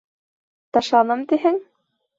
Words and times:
Ташланым 0.77 1.23
тиһең? 1.35 1.65